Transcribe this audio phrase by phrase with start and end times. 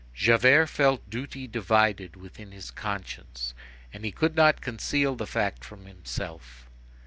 [0.15, 3.53] Javert felt duty divided within his conscience,
[3.93, 6.67] and he could not conceal the fact from himself.